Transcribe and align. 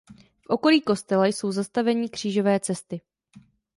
V 0.43 0.47
okolí 0.47 0.81
kostela 0.81 1.25
jsou 1.27 1.51
zastavení 1.51 2.09
křížové 2.09 2.59
cesty. 2.59 3.01